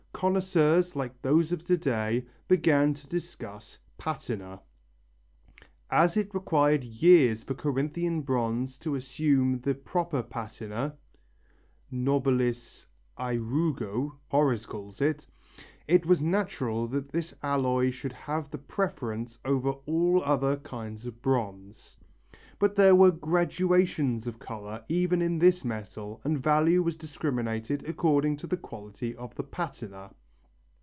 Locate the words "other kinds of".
20.23-21.19